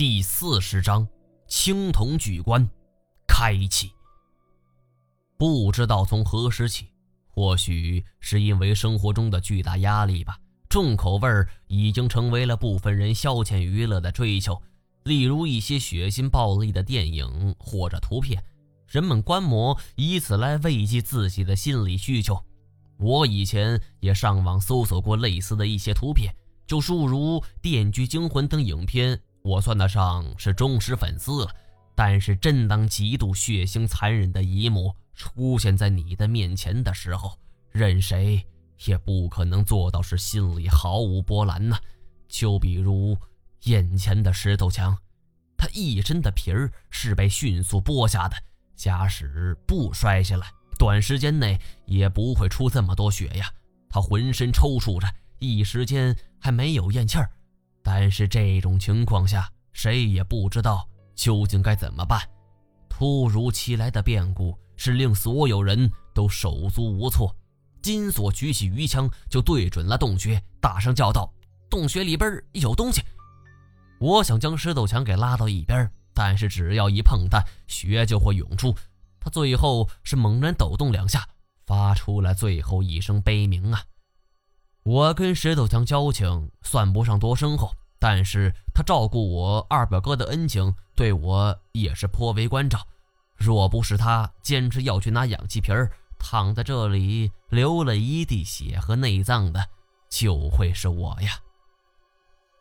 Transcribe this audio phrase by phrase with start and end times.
[0.00, 1.06] 第四十章，
[1.46, 2.66] 青铜巨棺
[3.28, 3.92] 开启。
[5.36, 6.86] 不知道从何时起，
[7.28, 10.38] 或许是因为生活中的巨大压力吧，
[10.70, 11.28] 重口味
[11.66, 14.58] 已经成为了部分人消遣娱乐的追求。
[15.04, 18.42] 例如一些血腥暴力的电影或者图片，
[18.86, 22.42] 人们观摩，以此来慰藉自己的心理需求。
[22.96, 26.34] 我以前也上网搜索过类似的一些图片，
[26.66, 29.20] 就诸如《电锯惊魂》等影片。
[29.42, 31.54] 我算得上是忠实粉丝了，
[31.94, 37.38] 但是真当极度血腥残忍的一幕出现在你的面前的时候，
[37.70, 38.44] 任谁
[38.86, 41.76] 也不可能做到是心里毫无波澜呢。
[42.28, 43.16] 就比如
[43.64, 44.96] 眼前的石头墙，
[45.56, 48.36] 他一身的皮儿是被迅速剥下的，
[48.76, 50.46] 假使不摔下来，
[50.78, 53.50] 短时间内也不会出这么多血呀。
[53.88, 57.28] 他浑身抽搐着，一时间还没有咽气儿。
[57.92, 62.20] 但是这种情况下，谁也不知道究竟该怎么办。
[62.88, 67.34] 突如其来的变故是令所有人都手足无措。
[67.82, 71.34] 金锁举起鱼枪就对准了洞穴，大声叫道
[71.68, 73.02] ：“洞穴里边有东西！”
[73.98, 78.72] 我想将石头墙给拉到一边，但是只要一碰它，血就会涌出。
[79.18, 81.28] 他最后是猛然抖动两下，
[81.66, 83.82] 发出了最后一声悲鸣啊！
[84.84, 92.80] 我跟石头强交情算不上多深厚，但是他照顾我二表哥的恩情，对我也是颇为关照。
[93.36, 99.64] 若不是他坚持要去拿氧气瓶儿，躺在这里流了一地血和内脏的，
[100.08, 101.38] 就会是我呀。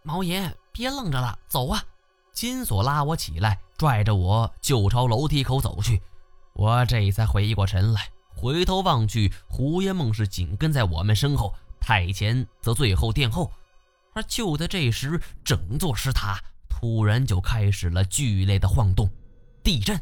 [0.03, 1.83] 毛爷，别愣着了，走啊！
[2.31, 6.01] 金锁拉我起来，拽着我就朝楼梯口走去。
[6.53, 11.53] 我这才回过神来，回头望去，胡烟梦是紧跟在我们身后。
[11.81, 13.51] 太前则最后殿后，
[14.19, 19.09] 而就在这时，整座石塔突然就开始了剧烈的晃动。
[19.63, 19.97] 地震，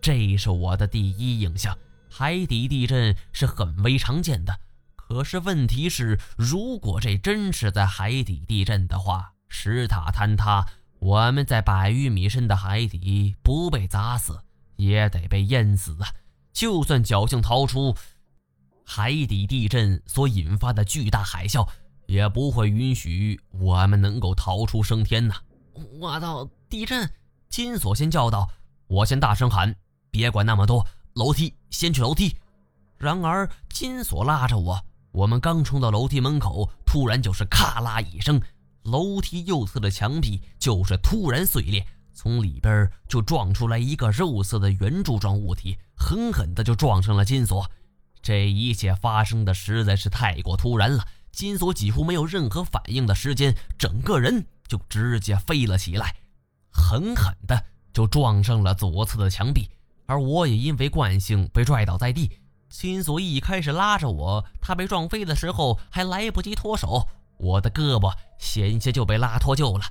[0.00, 1.76] 这是我的第一印象。
[2.08, 4.56] 海底地震是很为常见的，
[4.94, 10.64] 可是问题是，如果这真是在海底地震的话，石塔坍塌，
[11.00, 14.40] 我们在百余米深的海底不被砸死，
[14.76, 16.08] 也得被淹死啊！
[16.52, 17.96] 就算侥幸逃出。
[18.84, 21.68] 海底地震所引发的巨大海啸，
[22.08, 25.34] 也不会允许我们能够逃出升天呐！
[26.00, 26.48] 我操！
[26.66, 27.08] 地震！
[27.50, 28.48] 金锁先叫道
[28.88, 29.76] ：“我先大声喊，
[30.10, 32.34] 别管那么多，楼梯，先去楼梯。”
[32.96, 34.82] 然而金锁拉着我，
[35.12, 38.40] 我们刚冲到楼梯门口，突然就是咔啦一声，
[38.84, 47.70] 楼梯右侧的墙壁就是突然碎裂，从里边就撞出来一个肉色的圆柱状物体，狠狠的就撞上了金锁。
[48.22, 56.14] 这一切发生的实在是太过突然了，金锁几乎没有任何反应的时间，整个人就直接飞了起来，
[56.72, 59.70] 狠狠的就撞上了左侧的墙壁，
[60.06, 62.30] 而我也因为惯性被拽倒在地。
[62.68, 67.08] 金锁一开始拉着我，他被撞飞的时候还来不及脱手，
[67.38, 69.84] 我的胳膊险些就被拉脱臼了。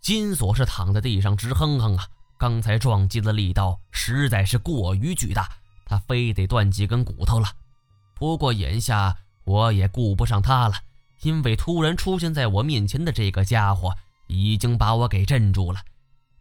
[0.00, 2.06] 金锁是躺在地上直哼哼啊，
[2.38, 5.48] 刚才撞击的力道实在是过于巨大。
[5.84, 7.48] 他非得断几根骨头了，
[8.14, 10.74] 不过眼下我也顾不上他了，
[11.22, 13.94] 因为突然出现在我面前的这个家伙
[14.26, 15.80] 已经把我给镇住了。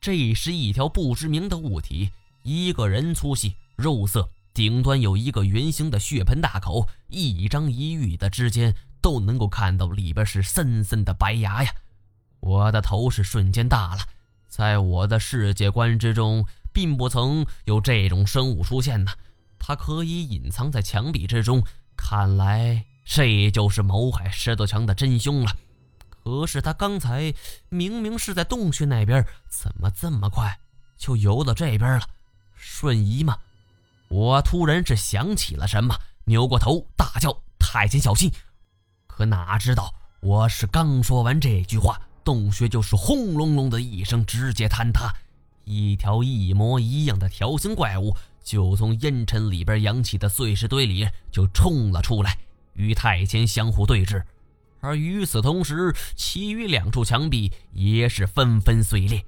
[0.02, 2.12] 这是一条不知名的物体，
[2.44, 11.72] 一个人粗细，肉色，顶端有一个圆形的血盆大口，一张一玉的之间都能够看到里边是森森的白牙呀！
[12.40, 14.02] 我的头是瞬间大了，
[14.48, 19.12] 在我的世界观之中，并不曾有这种生物出现呢。
[19.58, 21.62] 它可以隐藏在墙壁之中，
[22.02, 25.52] 看来这就是谋害石头强的真凶了。
[26.24, 27.34] 可是他刚才
[27.68, 30.60] 明明是在洞穴那边，怎么这么快
[30.98, 32.02] 就游到这边了？
[32.56, 33.38] 瞬移吗？
[34.08, 38.32] 我突然是想起了什么，扭过头大叫：“太监小心！”
[39.06, 45.14] 可哪知道，我是刚说完这句话，洞穴就是轰隆隆的一声，直接坍塌，
[45.66, 48.16] 一条一模一样的条形怪物。
[48.50, 52.36] 就从阴沉里边扬起的碎石堆里就冲了出来，
[52.74, 54.24] 与太监相互对峙。
[54.80, 59.24] 而与此同时，其余两处墙壁也是纷纷碎裂，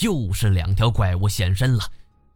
[0.00, 1.84] 又是两条怪物现身了。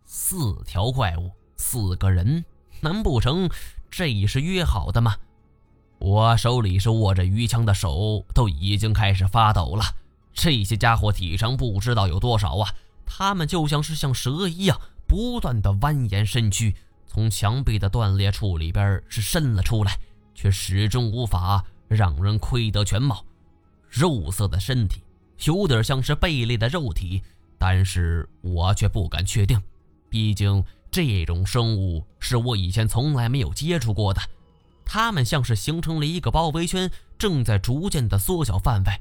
[0.05, 2.45] 四条怪物，四个人，
[2.83, 3.49] 难不成
[3.91, 5.17] 这也是约好的吗？
[6.01, 9.83] 我手里是握着鱼枪的手都已经开始发抖了。
[10.35, 12.75] 这些家伙体长不知道有多少啊，
[13.07, 14.79] 他们就像是像蛇一样。
[15.07, 16.75] 不断的蜿蜒身躯，
[17.07, 19.99] 从墙壁的断裂处里边是伸了出来，
[20.35, 23.25] 却始终无法让人窥得全貌。
[23.89, 25.03] 肉色的身体，
[25.45, 27.23] 有点像是贝类的肉体，
[27.57, 29.63] 但是我却不敢确定，
[30.11, 34.21] 毕竟这种生物是我以前从来没有接触过的。
[34.85, 39.01] 它们像是形成了一个包围圈，正在逐渐的缩小范围，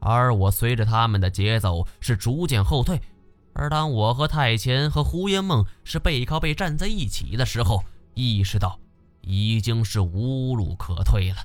[0.00, 3.00] 而我随着它们的节奏是逐渐后退。
[3.54, 7.84] 而当我和太乾和胡烟梦是背靠背站在一起的时候，
[8.14, 8.78] 意识到
[9.20, 11.36] 已经是无路可退了。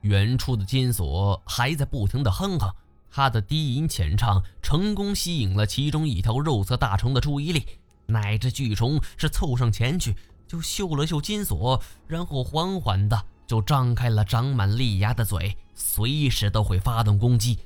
[0.00, 2.68] 远处的金锁还在不停的哼哼，
[3.08, 7.64] 他的低吟浅唱成功吸引了其中一条肉色大虫的注意力。
[8.06, 10.16] 乃只巨虫是凑上前去，
[10.48, 17.60] 就嗅了嗅金锁，然后缓缓的就张开了长满利牙的嘴，随时都会发动攻击。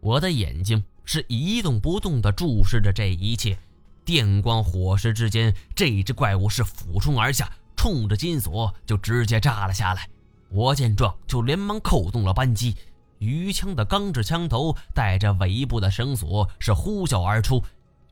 [0.00, 0.84] 我的眼睛。
[1.06, 3.56] 是一动不动地注视着这一切，
[4.04, 10.08] 电光火石之间，这只怪物是俯冲而下，冲着金锁就直接扎了下来。
[10.50, 12.76] 我见状，就连忙扣动了扳机，
[13.18, 17.62] 鱼枪的钢制枪头带着尾部的绳索是呼啸而出。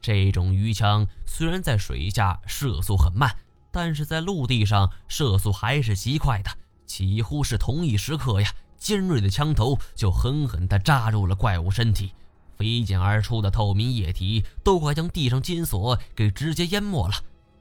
[0.01, 3.35] 这种鱼枪虽然在水下射速很慢，
[3.73, 6.51] 但是在陆地上射速还是极快的，
[6.87, 12.13] 几乎是同一时刻呀，尖锐的枪头就狠狠地扎入了怪物身体。
[12.57, 17.15] 飞溅而出的透明液体都快将地上金锁给直接淹没了，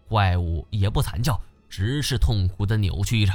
[0.07, 3.33] 怪物也不惨叫，只是痛苦的扭曲着。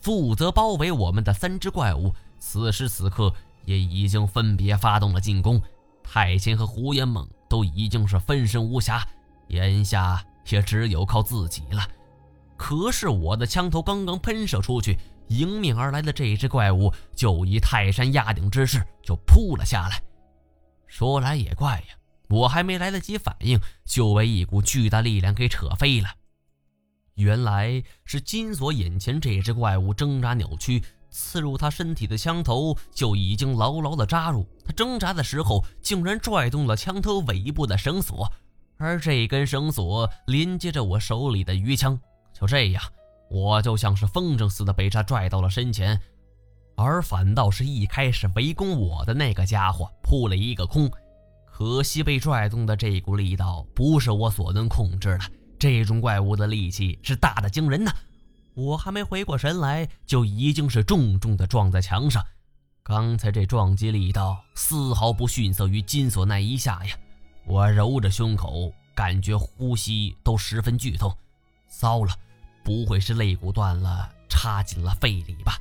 [0.00, 3.32] 负责包围我们的三只怪物，此时此刻
[3.64, 5.60] 也已经分别发动了进攻。
[6.02, 9.02] 太监和胡延猛都已经是分身无暇，
[9.48, 11.86] 眼下也只有靠自己了。
[12.56, 14.98] 可是我的枪头刚刚喷射出去，
[15.28, 20.02] 迎面而来的这只怪物就以泰山压顶之势就扑了下来。
[20.92, 21.94] 说来也怪呀，
[22.28, 26.08] 我还没来得及反应，就被一股巨大力量给扯飞了。
[27.14, 34.46] 原来是金锁眼前这只怪物挣扎扭曲，刺入他身体的枪头就已经牢牢的扎入。
[34.66, 38.30] 他挣扎的时候，竟然拽动了枪头尾部的绳索，
[38.76, 41.98] 而这根绳索连接着我手里的鱼枪。
[42.34, 42.84] 就这样，
[43.30, 45.98] 我就像是风筝似的被他拽到了身前。
[46.74, 50.90] 而反倒是一开始围攻我的那个家伙扑了一个空，
[51.46, 55.20] 可惜被拽动的这股力道不是我所能控制的。
[55.58, 57.90] 这种怪物的力气是大的惊人呐！
[58.52, 62.22] 我还没回过神来，就已经是重重的撞在墙上。
[62.82, 66.94] 刚才这撞击力道丝毫不逊色于金锁那一下呀！
[67.46, 71.10] 我揉着胸口，感觉呼吸都十分剧痛。
[71.70, 72.12] 糟了，
[72.62, 75.56] 不会是肋骨断了，插进了肺里吧？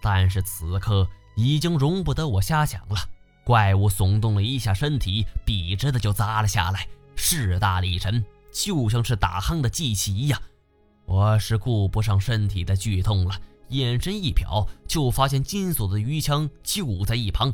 [0.00, 1.06] 但是此刻
[1.36, 2.96] 已经容不得我瞎想了。
[3.44, 6.86] 怪物耸动了一下身体，笔直的就砸了下来，
[7.16, 10.40] 势大力沉，就像是打夯的机器一样。
[11.04, 13.34] 我是顾不上身体的剧痛了，
[13.68, 17.52] 眼神一瞟，就发现金锁的鱼枪就在一旁。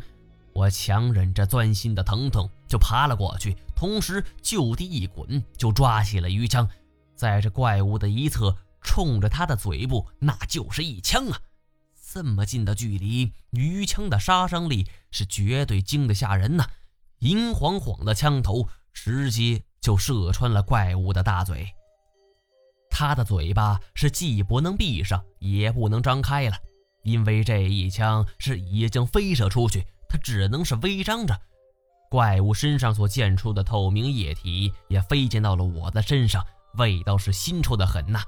[0.53, 6.69] 我强忍着钻心的疼痛，就爬了过去，同时就地一滚，就抓起了鱼枪，
[7.15, 11.41] 在这怪物的一侧，冲着他的嘴部，那就是一枪啊！
[12.11, 16.67] 这么近的距离，鱼枪的杀伤力是绝对惊得吓人呐！
[17.19, 21.69] 银晃晃的枪头直接就射穿了怪物的大嘴，
[22.89, 26.57] 他的嘴巴是既不能闭上，也不能张开了，
[27.03, 31.39] 因为这一枪是已经飞射出去，他只能是微张着。
[32.09, 36.43] 怪物身上所溅出的透明液体也飞溅到了我的身上，
[36.79, 38.23] 味道是腥臭的很呐！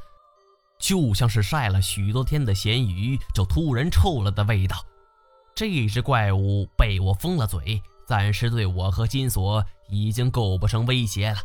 [0.80, 4.84] 就像是晒了许多天的咸鱼，就突然臭了的味道。
[5.54, 11.38] 这只怪物被我封了嘴，暂时对我和金锁已经构不成威胁了。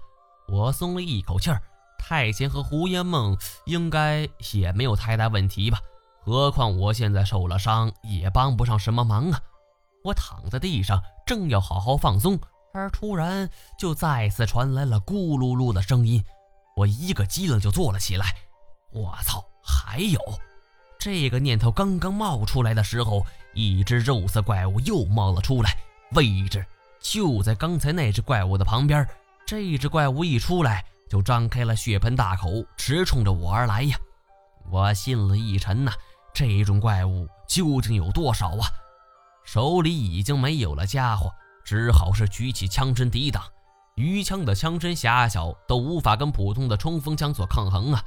[0.47, 1.61] 我松了一口气儿。
[1.97, 5.79] 太监和胡烟梦应该也没有太大问题吧？
[6.21, 9.41] 何况我现在受了伤，也帮不上什么忙啊。
[10.03, 12.39] 我躺在地上，正要好好放松，
[12.75, 13.49] 而突然
[13.79, 16.23] 就再次传来了咕噜噜的声音。
[16.75, 18.27] 我一个机灵就坐了起来。
[18.95, 19.43] 我操！
[19.61, 20.17] 还有，
[20.97, 25.75] 这个念头刚刚冒出来的时候，一只肉色怪物又冒了出来，
[26.11, 26.65] 位置
[27.01, 29.05] 就在刚才那只怪物的旁边。
[29.45, 33.97] 这只怪物一出来，就张开了血盆大口，直冲着我而来呀！
[34.71, 35.91] 我心里一沉呐，
[36.33, 38.65] 这种怪物究竟有多少啊？
[39.43, 41.29] 手里已经没有了家伙，
[41.65, 43.43] 只好是举起枪身抵挡。
[43.95, 48.01] 鱼枪的枪身狭小，都无法跟普通的冲锋枪所抗衡啊！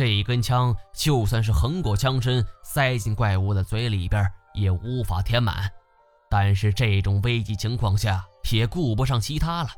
[0.00, 5.70] 这一根枪就算是横过枪身塞进怪物的嘴里边，也无法填满。
[6.30, 9.68] 但是这种危急情况下，也顾不上其他了。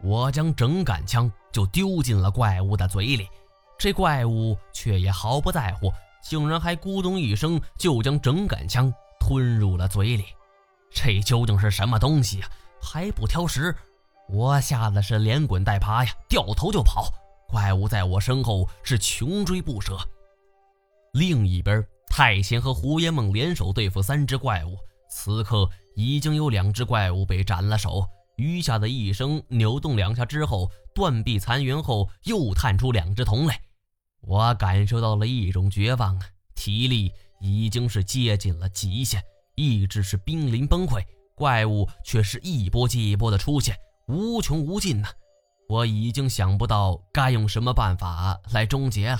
[0.00, 3.28] 我将整杆枪就丢进了怪物的嘴里，
[3.76, 10.26] 这怪物却也毫不在乎，竟然还咕咚一声就将整杆枪吞入了嘴里。
[10.92, 12.48] 这究竟是什么东西呀？
[12.80, 13.74] 还不挑食！
[14.28, 17.12] 我吓得是连滚带爬呀，掉头就跑。
[17.52, 19.98] 怪物在我身后是穷追不舍。
[21.12, 24.78] 另一边，太贤和胡延梦联手对付三只怪物，
[25.10, 28.06] 此刻已经有两只怪物被斩了首。
[28.36, 33.52] 余下的一生扭动两下之后，断壁残垣后又探出两只同类。
[34.22, 39.22] 我感受到了一种绝望啊，体力已经是接近了极限，
[39.56, 41.04] 意志是濒临崩溃，
[41.34, 43.76] 怪物却是一波接一波的出现，
[44.08, 45.10] 无穷无尽呐。
[45.72, 49.18] 我已经想不到该用什么办法来终结了。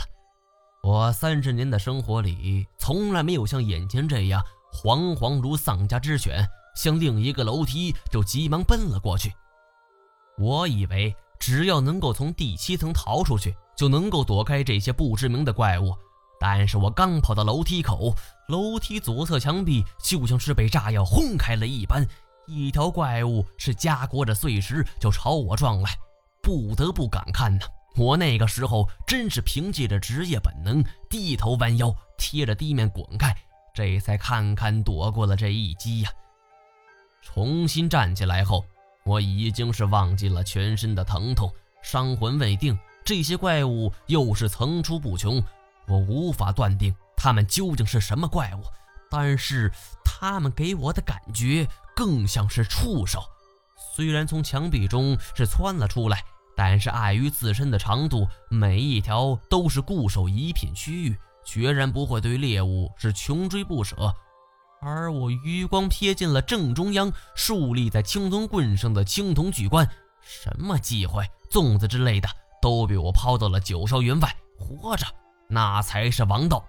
[0.83, 9.33] 我三十年的生活里，从来没有像眼前这样惶惶如丧家之犬，向另一个楼梯就急忙奔了过去。
[10.37, 15.97] 我以为只要能够从第七层逃出去，就能够躲开这些不知名的怪物。
[16.39, 18.15] 但是我刚跑到楼梯口，
[18.49, 22.07] 楼梯左侧墙壁就像是被炸药轰开了一般，
[22.47, 25.97] 一条怪物是夹裹着碎石就朝我撞来。
[26.43, 33.33] 不得不感叹呐，我那个时候真是凭借着职业本能，低头弯腰，贴着地面滚开，
[33.73, 36.11] 这才堪堪躲过了这一击呀。
[37.23, 38.65] 重新站起来后，
[39.05, 41.49] 我已经是忘记了全身的疼痛，
[41.81, 42.77] 伤魂未定。
[43.05, 45.41] 这些怪物又是层出不穷，
[45.87, 48.63] 我无法断定他们究竟是什么怪物，
[49.09, 49.71] 但是
[50.05, 53.23] 他们给我的感觉更像是触手。
[53.95, 56.25] 虽然从墙壁中是窜了出来。
[56.65, 64.15] 但是碍于自身的长度，每一条都是固守一片区域，决然不会对猎物是穷追不舍。
[64.81, 69.85] 而我余光瞥见了正中央竖立在青铜棍上的青铜巨棺，
[70.21, 72.29] 什么忌讳、粽子之类的
[72.61, 74.33] 都被我抛到了九霄云外。
[74.57, 75.05] 活着，
[75.49, 76.65] 那才是王道。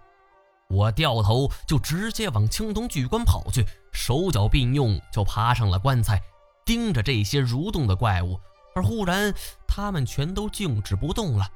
[0.70, 6.20] 我掉头就直接往青铜巨棺跑去，手脚并用就爬上了棺材，
[6.66, 8.40] 盯着这些蠕动的怪物。
[8.76, 9.34] 而忽然，
[9.68, 11.48] 他们全都静止不动了。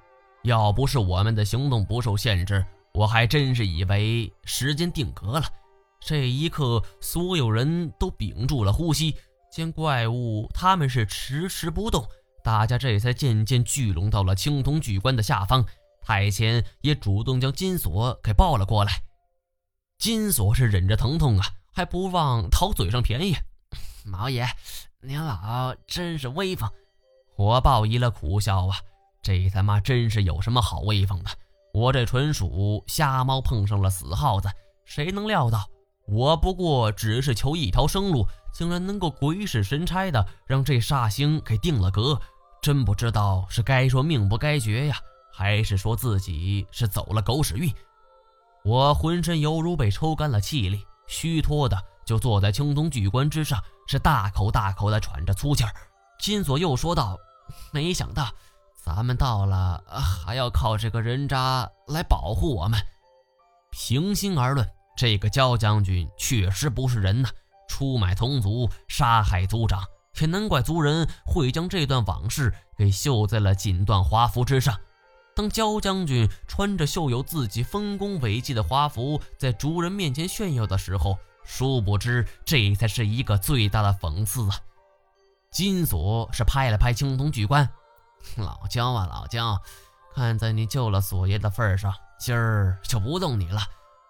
[0.43, 5.43] 要不是我们的行动不受限制，我还真是以为时间定格了。
[6.00, 9.15] 这一刻，所有人都屏住了呼吸。
[9.51, 12.07] 见怪物他们是迟迟不动，
[12.43, 15.65] 大家这才渐渐聚拢到了青铜巨棺的下方。
[16.01, 19.01] 太前也主动将金锁给抱了过来。
[19.97, 23.36] 金锁是忍着疼痛啊，还不忘讨嘴上便宜。
[24.05, 24.47] 毛爷，
[25.01, 26.69] 您老真是威风。
[27.38, 28.77] 我报以了苦笑啊，
[29.22, 31.29] 这他妈真是有什么好威风的？
[31.72, 34.50] 我这纯属瞎猫碰上了死耗子，
[34.86, 35.67] 谁能料到
[36.08, 42.20] 我不过只是求一条生路，竟然能够鬼使神差的让这煞星给定了格？
[42.60, 44.98] 真不知道是该说命不该绝呀，
[45.32, 47.72] 还是说自己是走了狗屎运？
[48.63, 55.72] 我浑身犹如被抽干了气力，虚脱的就坐在青铜巨棺之上，是大口大口的喘着粗气儿。
[56.20, 57.15] 金锁又说道。
[57.72, 58.30] 没想到，
[58.84, 62.80] 咱们到了还要靠这个人渣来保护我们。
[63.72, 67.30] 平心而论，这个焦将军确实不是人呐，
[67.68, 69.84] 出卖同族，杀害族长，
[70.20, 74.80] 也难怪族人会将这段往事给绣在了锦缎华服之上。
[75.36, 84.60] 当焦将军穿着绣有自己丰功伟绩的华服在族人面前炫耀的时候，殊不知这才是一个最大的讽刺啊！
[85.51, 87.68] 金锁是拍了拍青铜巨棺，
[88.36, 89.60] 老焦啊老焦，
[90.13, 93.62] 看在你救了锁爷的份上，今儿就不动你了。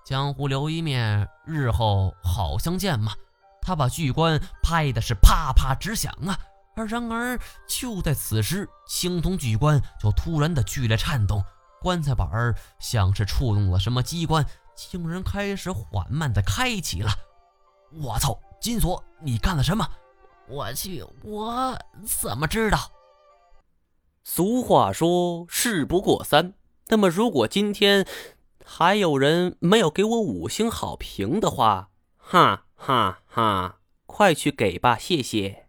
[0.04, 3.14] 江湖留一面，日后好相见嘛。
[3.62, 6.40] 他把巨棺拍的是啪啪直响啊！
[6.76, 11.44] 而然而就在此时，青铜巨棺就突然的剧烈颤动，
[11.82, 17.12] 棺材板儿像是触动了什么机关，竟然开始缓慢的开启了。
[17.92, 18.38] 我操！
[18.60, 19.88] 金锁，你干了什么？
[20.50, 22.92] 我去，我怎么知道？
[24.24, 26.54] 俗话说事不过三。
[26.88, 28.08] 那么，如果今天
[28.64, 35.68] 还有人没有给我五星好评的话，哈哈哈，快去给吧，谢谢。